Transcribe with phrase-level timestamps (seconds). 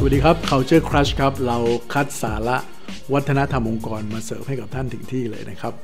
[0.00, 1.58] สวัสดีครับ Culture Crush ครับ เรา
[1.92, 2.56] คัดสาระ
[3.12, 5.74] วัฒนธรรมองค์กรมาเสิร์ฟให้กับท่านถึงที่เลยนะครับ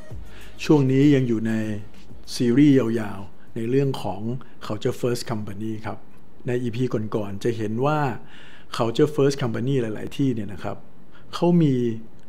[0.64, 1.52] ช่วงนี้ยังอยู่ใน
[2.36, 4.20] ซีรีส์ยาวๆ ในเรื่องของ
[4.66, 5.98] Culture First Company ครับ
[6.46, 7.98] ใน EP ก่อนๆ จะเห็นว่า
[8.76, 10.76] Culture First Company หลาย ๆ ที่เนี่ยนะครับ
[11.34, 11.74] เขามี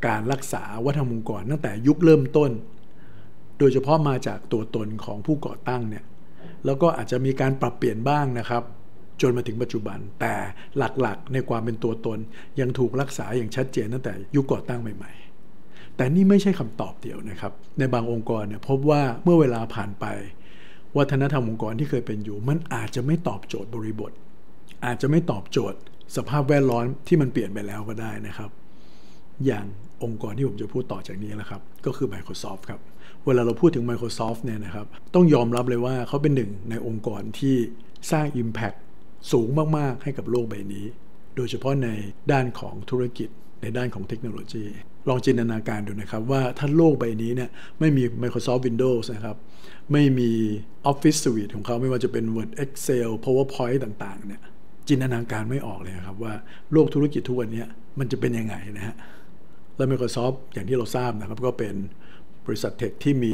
[0.08, 2.52] การรักษาวัฒนธรรมองค์กรตั้งแต่ยุคเริ่มต้น
[3.60, 6.04] โดยเฉพาะมาจากตัวตนของผู้ก่อตั้งเนี่ย
[6.66, 8.64] แล้วก็อาจจะมีการปรับเปลี่ยนบ้างนะครับ
[9.22, 10.34] จนมาถึงปัจจุบัน แต่
[10.78, 12.20] หลักๆ ในความเป็นตัวตน
[12.60, 15.12] ยังถูกรักษาอย่างชัดเจนตั้งแต่ยุคก่อตั้งใหม่
[15.54, 20.06] ๆ แต่นี่ไม่ใช่คำตอบเดียวนะครับ ในบางองค์กรเนี่ยพบว่าเมื่อเวลาผ่านไป
[20.98, 24.12] วัฒนธรรมองค์กรที่เคยเป็นอยู่ มันอาจจะไม่ตอบโจทย์บริบท
[24.86, 25.80] อาจจะไม่ตอบโจทย์
[26.16, 28.50] สภาพแวดล้อมที่มันเปลี่ยนไปแล้วก็ได้นะครับ
[29.46, 29.66] อย่าง
[30.04, 32.82] องค์กรที่ผมจะพูดต่อจากนี้แหละครับ ก็คือ Microsoft ครับ
[33.26, 37.56] เวลาเราพูดถึง Microsoft เนี่ยนะครับ ต้องยอมรับเลยว่าเขาเป็นหนึ่งในองค์กรที่
[38.12, 38.78] สร้าง Impact
[39.32, 40.86] สูงมาก ๆ ให้กับโลกใบนี้
[41.36, 41.90] โดยเฉพาะใน
[42.32, 43.30] ด้านของธุรกิจ
[43.62, 44.66] ในด้านของเทคโนโลยี
[45.10, 49.38] ลองจินตนาการดูนะครับว่าถ้าโลกใบนี้เนี่ยไม่มี Microsoft Windows นะครับ
[49.92, 50.32] ไม่มี
[50.92, 54.42] Office Suite ของเขาไม่ว่าจะเป็น Word Excel PowerPoint ต่างๆเนี่ย
[54.88, 56.34] จินตนาการไม่ออกเลยครับว่า
[56.72, 57.64] โลกธุรกิจทุกวันนี้
[58.00, 58.96] มันจะเป็นยังไงนะฮะ
[59.78, 61.76] และ Microsoft อย่างที่เราทราบนะครับก็เป็น
[62.46, 63.34] บริษัท tech ที่มี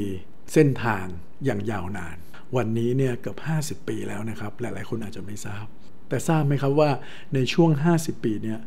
[0.54, 1.06] เส้นทาง
[1.46, 2.18] อย่างยาวนาน
[2.58, 3.38] วันนี้เนี่ยเกือบ
[3.82, 5.66] 50 ปีแล้วนะครับ หลายๆ คนอาจจะไม่ทราบ
[6.12, 6.92] แต่ทราบไหมครับว่า
[7.34, 8.60] ในช่วง 50 ปีเนี่ย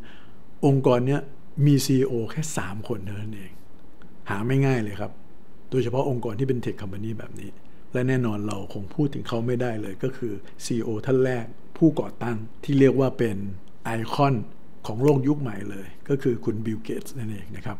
[0.66, 1.20] องค์กรเนี้ย
[1.66, 3.52] มี CEO แค่ 3 คนเท่านั้นเอง
[4.30, 5.12] หาไม่ง่ายเลยครับ
[5.70, 7.50] โดยเฉพาะองค์กรที่เป็น tech company แบบนี้
[7.92, 10.32] และแน่นอนเราคงพูดถึงเขาไม่ได้เลยก็คือ
[10.64, 11.44] CEO ท่านแรก
[11.78, 13.36] ผู้ก่อตั้งที่เรียกว่าเป็น
[13.84, 14.34] ไอคอน
[14.86, 17.78] ของโลกยุคใหม่เลย ก็คือคุณบิลเกตส์นั่นเองนะครับ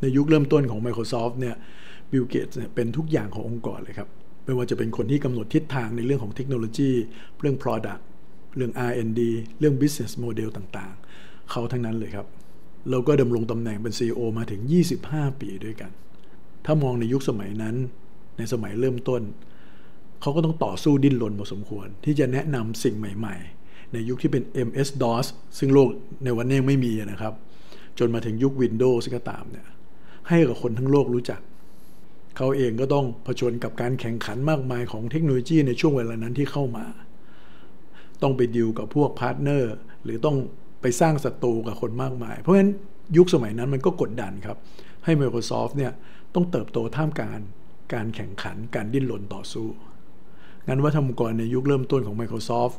[0.00, 1.56] ในยุคเริ่มต้นของ Microsoft เนี่ย
[2.12, 4.08] บิลเกตส์เนี่ยเป็นทุกอย่างขององค์กรเลยครับ
[4.44, 6.90] ไม่ว่าจะเป็นคนที่กำหนดทิศทางในเรื่องของเทคโนโลยี
[7.40, 8.02] เรื่อง Product
[8.56, 9.20] เรื่อง R&D
[9.58, 12.26] เรื่อง Business Model ต่างๆ เขาทั้งนั้นเลยครับ
[12.90, 14.60] เราก็ดำรงตำแหน่งเป็น CEO มาถึง
[15.00, 15.90] 25 ปีด้วยกัน
[16.64, 17.74] ถ้ามองในยุคสมัยนั้น
[18.38, 19.22] ในสมัยเริ่มต้น
[20.20, 25.26] เขาก็ต้องต่อสู้ดิ้นรนพอสมควร ที่จะแนะนำสิ่งใหม่ๆ ในยุคที่เป็น MS-DOS
[25.58, 25.88] ซึ่งโลก
[26.24, 27.34] ในวันนี้ยังไม่มีนะครับ
[27.98, 29.68] จนมาถึงยุค Windows ก็ตามเนี่ย
[30.28, 31.40] ให้กับคนทั้งโลกรู้จัก
[32.36, 36.84] เขาเองก็ต้องเผชิญกับการแข่งขันมากมายของเทคโนโลยีในช่วงเวลานั้นที่เข้ามา
[38.22, 39.74] ต้องไปดิวกับพวก partner
[40.04, 40.36] หรือต้อง
[40.82, 42.72] ไปสร้างศัตรูกับคนมากมาย เพราะฉะนั้น
[43.16, 44.56] ยุคสมัยนั้นมันก็กดดันครับ
[45.04, 45.92] ให้ Microsoft เนี่ย
[46.34, 47.40] ต้องเติบโตท่ามกลาง
[47.94, 49.68] การแข่งขันการดิ้นรนต่อสู้
[50.68, 52.76] งั้นวัฒนธรรมองค์กรในยุคเริ่มต้นของ Microsoft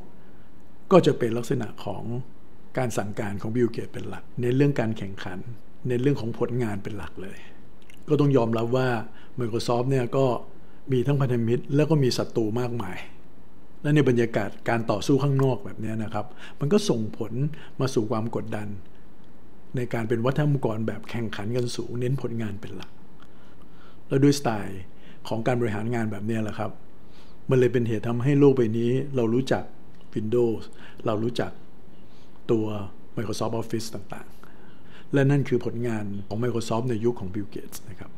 [0.91, 2.03] ก็จะเป็นลักษณะของ
[2.77, 5.39] การสั่งการของบิลเกตเป็นหลัก ในเรื่องการแข่งขัน
[5.89, 7.37] ในเรื่องของผลงานเป็นหลักเลย
[8.09, 8.89] ก็ต้องยอมรับว่า
[9.39, 10.25] Microsoft เนี่ยก็
[10.91, 12.97] มีทั้งพันธมิตร แล้วก็มีศัตรูมากมาย
[13.83, 16.25] และในบรรยากาศการต่อสู้ข้างนอกแบบนี้นะครับ
[16.59, 17.33] มันก็ส่งผล
[17.79, 18.67] มาสู่ความกดดัน
[19.75, 22.91] ในการเป็นวัฒนธรรมองค์กรแบบแข่งขันกันสูงเน้นผลงานเป็นหลัก
[24.07, 24.81] แล้วด้วยสไตล์
[25.27, 26.71] ของการบริหารงานแบบนี้แหละครับ
[27.49, 29.63] มันเลยเป็นเหตุทำให้โลกใบนี้ เรารู้จัก
[30.15, 30.61] Windows
[31.05, 31.51] เรารู้จัก
[32.51, 32.65] ตัว
[33.15, 38.11] Microsoft Office ต่างๆ และนั่นคือผลงานของ Microsoft ในยุคของ Bill Gates นะครับ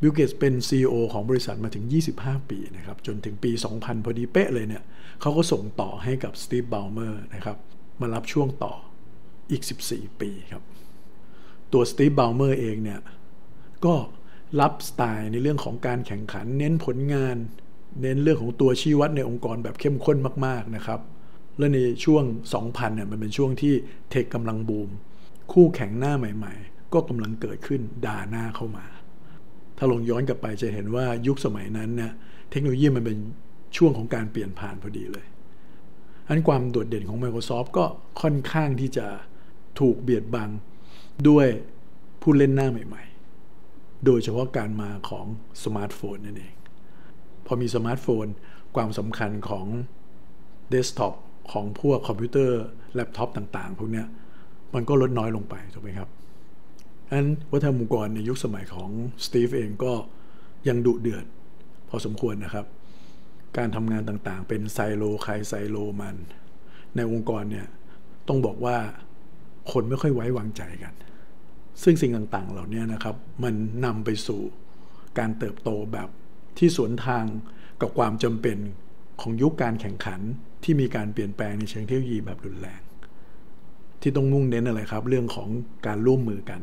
[0.00, 1.84] Bill Gates เป็น CEO ของบริษัทมาถึง
[2.16, 4.82] 25 ปีนะครับจนถึงปี 2000 พอดีเป๊ะเลยเนี่ย
[5.20, 7.56] เขาก็ส่งต่อให้กับ Steve Ballmer นะครับ
[8.00, 8.74] มารับช่วงต่อ
[9.50, 10.62] อีก 14 ปีครับ
[11.72, 13.00] ตัว Steve Ballmer เองเนี่ย
[13.84, 13.94] ก็
[14.60, 17.36] รับสไตล์ในเรื่องของการแข่งขัน เน้นผลงาน
[18.02, 21.00] เน้นเรื่องของตัวชี้วัดในองค์กรแบบเข้มข้นมาก ๆ นะครับ
[21.58, 22.24] และในช่วง
[22.60, 23.74] 2000 เนี่ยมันเป็นช่วงที่
[24.10, 24.90] เทคกำลังบูม
[25.52, 28.86] คู่แข่งหน้าใหม่ ๆ ก็กำลังเกิดขึ้นด่าหน้าเข้ามา
[29.78, 32.12] ถ้าลงย้อนกลับไปจะเห็นว่ายุคสมัยนั้นเนี่ย
[32.50, 33.18] เทคโนโลยีมันเป็น
[33.76, 35.26] ช่วงของการเปลี่ยนผ่านพอดีเลย
[36.28, 37.84] อันความโดดเด่นของ Microsoft ก็
[38.22, 39.06] ค่อนข้างที่จะ
[39.80, 40.50] ถูกเบียดบัง
[41.28, 41.46] ด้วย
[42.22, 45.26] ผู้เล่นหน้าใหม่ๆ โดยเฉพาะการมาของ
[45.64, 46.54] สมาร์ทโฟนนั่นเอง
[47.46, 48.26] พอมีสมาร์ทโฟน
[48.76, 49.66] ความสำคัญของ
[50.70, 51.14] เดสก์ท็อป
[51.52, 52.62] ของพวกคอมพิวเตอร์
[52.94, 54.04] แล็ปท็อปต่างๆ พวกนี้
[54.74, 56.08] มันก็ลดน้อยลงไป ถูกไหมครับ
[57.10, 58.90] อันวัฒนธรรมองค์กรในยุคสมัยของ
[59.24, 59.92] สตีฟเองก็
[60.68, 61.26] ยังดุเดือด
[61.88, 62.66] พอสมควรนะครับ
[63.56, 66.16] การทำงานต่างๆ เป็นไซโลใครไซโลมัน
[66.96, 67.66] ในองค์กรเนี่ย
[68.28, 68.76] ต้องบอกว่า
[69.72, 70.94] คนไม่ค่อยไว้วางใจกัน
[71.82, 73.54] ซึ่งสิ่งต่างๆ เหล่านี้นะครับ มัน
[73.84, 74.42] นำไปสู่
[75.18, 76.08] การเติบโตแบบ
[76.58, 77.24] ที่สวนทาง
[77.80, 78.58] กับความจำเป็น
[79.20, 80.20] ของยุคการแข่งขัน
[80.64, 82.82] ที่มีการเปลี่ยนแปลงในเชิงเทคโนโลยีแบบรุนแรง
[84.00, 85.48] ที่ต้องมุ่งเน้นอะไรครับ เรื่องของ
[85.86, 86.60] การร่วมมือกัน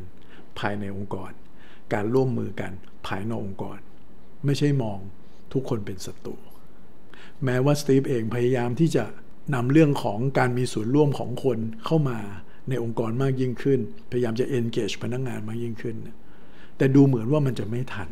[0.59, 1.31] ภายในองค์กร
[1.93, 2.71] การร่วมมือกัน
[3.07, 3.79] ภายนอกองค์กร
[4.45, 4.99] ไม่ใช่มอง
[5.53, 6.35] ทุกคนเป็นศัตรู
[7.43, 9.03] แม้ว่าสตีฟเองพยายามที่จะ
[9.55, 12.19] นำเรื่องของการมีส่วนร่วมของคนเข้ามา
[12.69, 13.79] ในองค์กรมากยิ่งขึ้น
[14.11, 15.95] พยายามจะ engage พนักงงานมากยิ่งขึ้น
[16.77, 18.09] แต่ดูเหมือนว่ามันจะไม่ทัน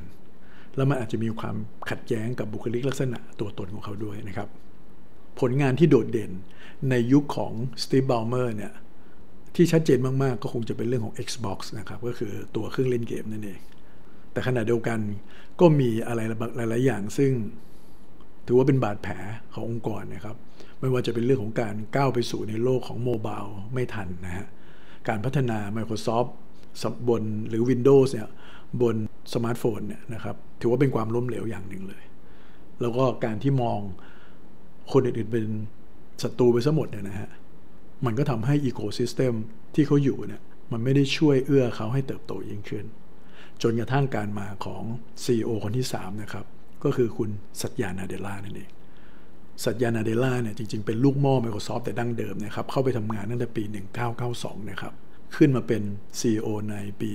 [0.75, 1.55] แล้วมันอาจจะมีความ
[1.89, 4.49] ขัดแย้งกับบุคลิกลักษณะตัวตนของเขาด้วยนะครับ
[5.39, 6.31] ผลงานที่โดดเด่น
[6.89, 7.53] ในยุคของ
[7.83, 8.73] สตีฟบอลเมอร์เนี่ย
[9.55, 13.59] ที่ชัดเจนมากๆ ก็คงจะเป็นเรื่องของ Xbox นะครับ ก็คือตัวเครื่องเล่นเกมนั่นเอง
[14.31, 14.99] แต่ขณะเดียวกัน
[15.59, 16.19] ก็มีอะไร
[16.57, 17.31] หลาย ๆ อย่างซึ่ง
[18.45, 19.13] ถือว่าเป็นบาดแผล
[19.53, 20.35] ขององค์กรนะครับ
[20.79, 23.39] ไม่ว่าจะเป็นเรื่องของการก้าวไปสู่ในโลกของ mobile
[23.73, 24.47] ไม่ทันนะฮะ
[25.07, 26.29] การพัฒนา Microsoft
[27.07, 28.29] บนหรือ Windows เนี่ย
[28.81, 28.95] บน
[29.33, 32.03] สมาร์ทโฟนเนี่ยนะครับ ถือว่าเป็นความล้มเหลวอย่างหนึ่งเลย
[32.81, 33.79] แล้วก็การที่มอง
[34.91, 35.45] คนอื่น ๆ เป็น
[36.23, 37.29] ศัตรูไปซะหมดเนี่ยนะฮะ
[38.05, 39.33] มันก็ทำให้อีโคซิสเต็ม
[39.75, 42.85] ที่เขาอยู่เนี่ยมันไม่ได้ช่วยเอื้อเขาให้เติบโตยิ่งขึ้น
[43.61, 44.83] จนกระทั่งการมาของ
[45.23, 46.45] CEO คนที่ 3 นะครับ
[46.83, 47.29] ก็คือคุณ
[47.61, 48.69] สัตยานาเดล่านั่นเอง
[49.63, 53.63] สัตยานาเดล่าเนี่ยจริง ๆ เป็นลูกม่อ Microsoft แต่ดั้งเดิมนะครับ เข้าไปทำงานตั้งแต่ปี
[54.17, 54.93] 1992 นะครับ
[55.35, 55.83] ขึ้นมาเป็น
[56.19, 57.11] CEO ในปี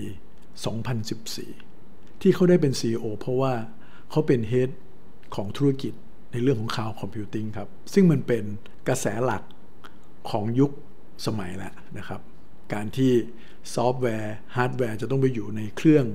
[0.90, 3.52] 2014 ที่เขาได้เป็น CEO เพราะว่า
[4.10, 4.70] เขาเป็น head
[5.34, 5.92] ของธุรกิจ
[6.32, 8.44] ในเรื่องของ Cloud Computing ครับ ซึ่งมันเป็น
[8.88, 9.42] กระแสหลัก
[10.30, 10.70] ของยุค
[11.26, 12.20] สมัยแล้วนะครับ
[12.72, 13.12] การที่
[13.74, 16.06] ซอฟต์แวร์ฮาร์ดแวร์จะต้องไปอยู่ในเครื่อง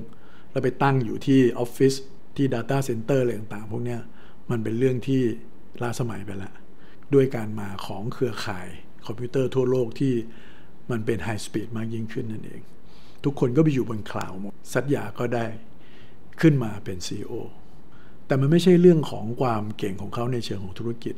[0.50, 1.94] แล้วไปตั้งอยู่ที่ออฟฟิศ
[2.36, 3.98] ที่ Data Center อะไรต่างๆ พวกนี้
[4.50, 5.22] มันเป็นเรื่องที่
[5.82, 6.54] ล้าสมัยไปแล้ว
[7.14, 8.66] ด้วยการมาของเครือข่าย
[9.06, 10.14] คอมพิวเตอร์ทั่วโลกที่
[10.90, 12.60] มันเป็น high speed มากยิ่งขึ้นนั่นเอง
[13.24, 15.46] ทุกคนก็ไปอยู่บนคลาวด์หมดสัตยาก็ได้
[16.40, 17.32] ขึ้นมาเป็น CEO
[18.26, 21.14] แต่มันไม่ใช่เรื่องของความเก่งของเขาในเชิงของธุรกิจ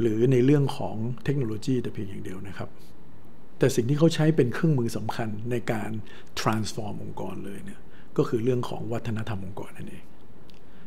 [0.00, 2.68] หรือในเรื่องของเทคโนโลยีแต่เพียงอย่างเดียวนะครับ
[3.58, 5.90] แต่สิ่งที่เขาใช้เป็นเครื่องมือสำคัญในการ
[6.40, 7.80] transform องค์กรเลยเนี่ย
[8.16, 10.04] ก็คือเรื่องของวัฒนธรรมองค์กรนั่นเอง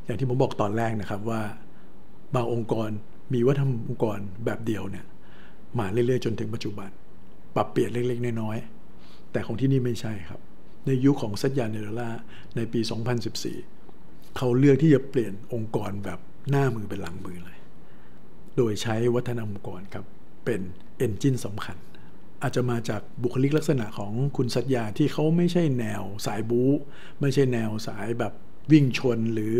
[0.05, 1.41] อย่างที่ผมบอกตอนแรกนะครับว่า
[2.35, 2.89] บางองค์กร
[3.33, 5.05] มีวัฒนธรรมองค์กรแบบเดียวเนี่ย
[5.79, 6.89] มาเรื่อยๆจนถึงปัจจุบัน
[7.55, 10.39] ปรับเปลี่ยนเล็กๆน้อยๆแต่ของที่นี่ไม่ใช่ครับ
[10.87, 12.09] ในยุคขของสัญญาเนเรล่า
[12.55, 12.79] ในปี
[13.59, 16.19] 2014 เขาเลือกที่จะเปลี่ยนองค์กรแบบ
[16.49, 17.57] หน้ามือเป็นหลังมือเลย
[18.57, 20.05] โดยใช้วัฒนธรรมองค์กรครับ
[20.45, 20.61] เป็น
[20.97, 21.77] เอนจินสำคัญ
[22.41, 26.71] อาจจะมาจากบุคลิกลักษณะของคุณสัตยาที่เขาไม่ใช่แนวสายบู๊
[27.21, 28.33] ไม่ใช่แนวสายแบบ
[28.71, 29.55] วิ่งชนหรือ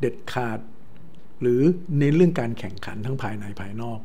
[0.00, 0.58] เด็ดขาด
[1.40, 1.60] หรือ
[2.00, 4.00] ในเรื่องการแข่งขันทั้งภายในภายนอก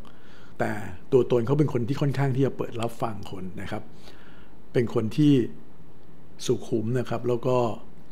[0.60, 0.72] แต่
[1.12, 3.84] ตัวตนเขาเป็นคนที่ค่อนข้างที่จะเปิดรับฟังคนนะครับ
[4.74, 5.34] เป็นคนที่
[6.46, 7.58] สุขุมนะครับ แล้วก็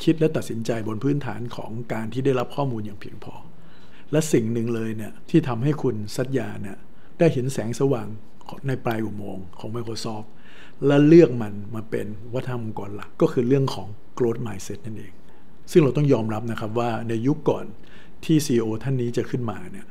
[0.03, 3.33] คิดและตัดสินใจบนพื้นฐานของการที่ได้รับข้อมูลอย่างเพียงพอ
[4.11, 6.77] และสิ่งหนึ่งเลยเนี่ยที่ทำให้คุณสัตยาเนี่ย
[7.19, 8.07] ได้เห็นแสงสว่าง
[8.67, 10.27] ในปลายอุโมงค์ของ Microsoft
[10.85, 13.87] และเลือกมันมาเป็นวัฒนธรรมองค์กรหลักก็คือเรื่องของ
[14.17, 15.13] growth mindset นั่นเอง
[15.71, 17.65] ซึ่งเราต้องยอมรับนะครับว่าในยุคก่อน
[18.25, 19.87] ที่ CEO ท่านนี้จะขึ้นมาเนี่ย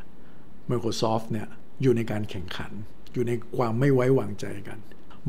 [0.70, 1.46] Microsoft เนี่ย
[1.82, 2.72] อยู่ในการแข่งขัน
[3.12, 4.78] อยู่ในความไม่ไว้วางใจกัน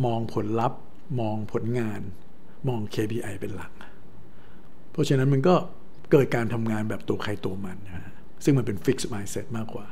[0.05, 0.79] มองผลลัพธ์
[1.19, 2.01] มองผลงาน
[2.67, 3.71] มอง KPI เป็นหลัก
[4.91, 5.55] เพราะฉะนั้นมันก็
[6.11, 9.87] เกิดการทำงานแบบตัวใครตัวมันนะ ซึ่งมันเป็นฟิกซ์มายเซ็ตมากกว่า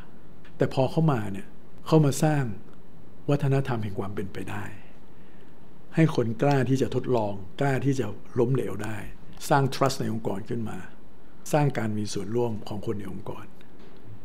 [0.57, 1.47] แต่พอเข้ามาเนี่ย
[1.87, 2.43] เข้ามาสร้าง
[3.29, 4.63] วัฒนธรรมแห่งความเป็นไปได้
[5.95, 8.05] ให้คนกล้าที่จะทดลอง กล้าที่จะ
[8.39, 8.97] ล้มเหลวได้
[9.49, 10.77] สร้าง trust ในองค์กรขึ้นมา
[11.53, 13.45] สร้างการมีส่วนร่วมของคนในองค์กร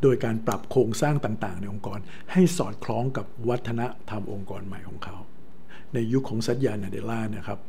[0.01, 1.99] โดยการปรับโครงสร้างต่างๆ ในองค์กร
[2.31, 5.17] ให้สอดคล้องกับวัฒนธรรมองค์กรใหม่ของเขา
[5.93, 7.59] ในยุคของสัญญาณเดล่านะครับ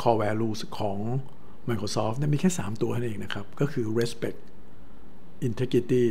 [0.00, 0.98] core values ของ
[1.68, 4.38] Microsoft มีแค่ 3 ตัวนั่นเองนะครับ ก็คือ respect
[5.48, 6.04] integrity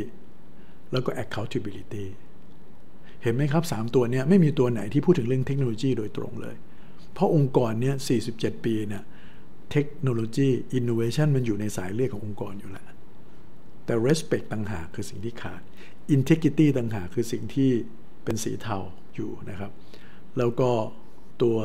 [0.92, 2.06] แล้วก็ accountability
[3.22, 6.56] เห็นไหมครับ 3 ตัวนี้ไม่มีตัวไหนที่พูดถึงเรื่องเทคโนโลยีโดยตรงเลย
[7.14, 7.94] เพราะองค์กรเนี้ย
[8.30, 9.02] 47 ปีเนี่ย
[9.72, 12.88] เทคโนโลยี innovation มันอยู่ในสายเลือดขององค์กรอยู่แล้ว
[13.84, 15.60] แต่ respect ต่างหากคือสิ่งที่ขาด
[16.16, 17.70] integrity ต่างหากคือสิ่งที่
[18.24, 18.76] เป็นสีเทา
[19.14, 19.70] อยู่นะครับ
[20.38, 20.70] แล้วก็
[21.42, 21.56] ตัว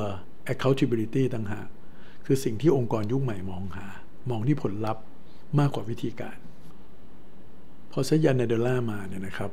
[0.53, 1.67] accountability ต่างหาก
[2.25, 3.87] คือสิ่งที่องค์กรยุคใหม่มองหา
[4.29, 5.03] มองที่ผลลัพธ์
[5.59, 6.37] มากกว่าวิธีการ
[7.99, 9.51] พอสัตยา นาเดลลามาเนี่ยนะครับ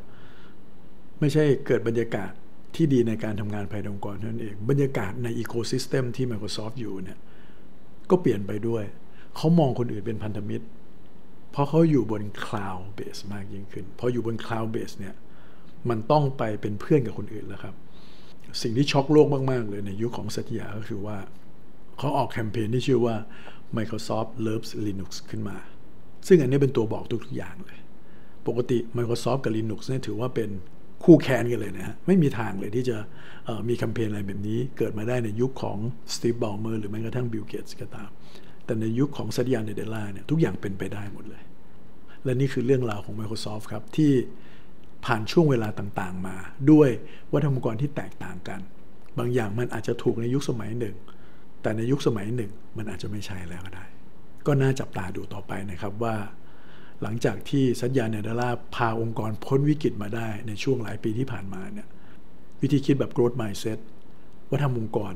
[1.21, 2.31] ไม่ใช่เกิดบรรยากาศ
[2.75, 7.19] ที่ดีในการทำงานภายในองค์กรนั่นเอง บรรยากาศใน ecosystem ที่ Microsoft อยู่เนี่ย
[8.11, 8.85] ก็เปลี่ยนไปด้วย
[9.37, 10.67] เขามองคนอื่นเป็นพันธมิตร
[11.53, 15.15] เพราะเขาอยู่บน cloud base มากยิ่งขึ้น พออยู่บน cloud base เนี่ย
[15.89, 17.75] มันต้องไปเป็นเพื่อนกับคนอื่นแล้วครับ
[18.63, 21.19] สิ่งที่ช็อกโลกมาก ๆ เลยในยุคของสัตยาก็คือว่า
[21.99, 23.17] เขาออกแคมเปญที่ชื่อว่า
[23.77, 25.57] Microsoft Loves Linux ขึ้นมา
[26.27, 27.79] ซึ่งอันนี้เป็นตัวบอกทุกๆอย่างเลย
[28.49, 30.51] ปกติ Microsoft กับ Linux เนี่ยถือว่าเป็น
[31.05, 32.97] คู่แข่งกันเลยนะฮะ ไม่มีทางเลยที่จะ
[33.69, 35.79] มีแคมเปญอะไรแบบนี้ เกิดมาได้ในยุคของ
[36.15, 38.11] สตีฟบอลเมอร์หรือแม้กระทั่งบิลเกตส์ก็ตาม
[38.65, 41.43] แต่ในยุคของสัตยานาเดลลาเนี่ยทุกอย่างเป็นไปได้หมดเลย
[42.25, 44.13] และนี่คือเรื่องราวของ Microsoft ครับ ที่
[45.05, 46.37] ผ่านช่วงเวลาต่างๆ มา
[46.71, 46.89] ด้วย
[47.33, 48.61] วัฒนธรรมองค์กรที่แตกต่างกัน
[49.19, 50.97] บางอย่างมันอาจจะถูกในยุคสมัยหนึ่ง
[51.63, 53.85] แต่ในยุคสมัยหนึ่งมันอาจจะไม่ใช่แล้วก็ได้
[54.47, 56.15] ก็น่าจับตาดูต่อไปนะครับว่า
[57.03, 61.89] หลังจากที่สัญญาเนเธอร์ลาพาองค์กรพ้นวิกฤตมาได้ในช่วงหลายปีที่ผ่านมาเนี่ย
[62.61, 63.79] วิธีคิดแบบ growth mindset
[64.49, 65.15] ว่าทำองค์กร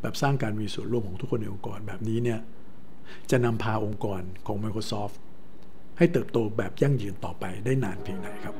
[0.00, 2.40] แบบสร้างการมีส่วนร่วมของทุกคนในองค์กรแบบนี้เนี่ย
[3.30, 5.16] จะนำพาองค์กรของ Microsoft
[5.98, 8.54] ให้เติบโตแบบยั่งยืนต่อไปได้นานเพียงไหนครับ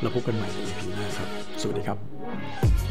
[0.00, 1.28] เราพบกันใหม่ใน EP หน้าครับ
[1.60, 2.87] สวัสดีครับ